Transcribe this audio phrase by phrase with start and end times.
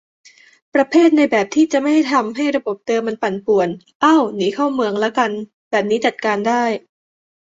[0.75, 3.69] ประเภทในแบบที่จะไม่ทำให้ระบบเดิมมันปั่นป่วน
[4.01, 5.31] เอ้า หนีเข้าเมือง ละกัน
[5.69, 6.63] แบบนี้จัดการได้